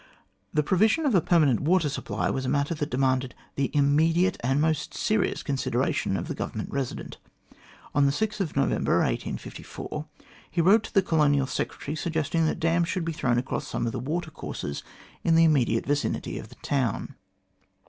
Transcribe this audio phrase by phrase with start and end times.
[0.51, 4.59] The provision of a permanent water supply was a matter that demanded the immediate and
[4.59, 7.17] most serious consideration of the Government Resident.
[7.93, 10.05] On November 6, 1854,
[10.49, 13.91] he wrote to the Colonial Secretary, suggesting that dams should be thrown across some of
[13.91, 14.81] the water courses
[15.23, 17.13] in the immediate vicinity of the town.